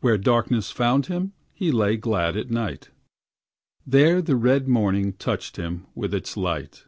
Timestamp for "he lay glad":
1.52-2.36